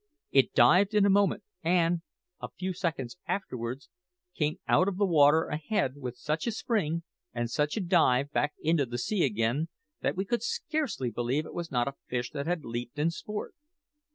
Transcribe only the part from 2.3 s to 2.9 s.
a few